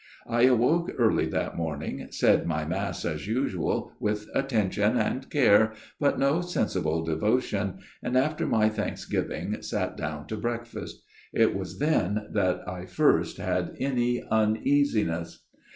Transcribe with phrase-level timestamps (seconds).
[0.41, 6.17] "I awoke early that morning, said my Mass as usual, with attention and care, but
[6.17, 11.03] no sensible devotion, and after my thanksgiving sat down to breakfast.
[11.33, 15.45] It was then that I first had any uneasiness.